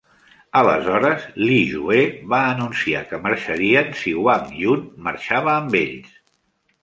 Aleshores, 0.59 1.25
Li 1.49 1.57
Jue 1.73 1.99
va 2.31 2.39
anunciar 2.53 3.03
que 3.11 3.19
marxarien 3.27 3.93
si 4.01 4.13
Wang 4.29 4.49
Yun 4.61 4.83
marxava 5.09 5.53
amb 5.57 5.77
ells. 5.83 6.17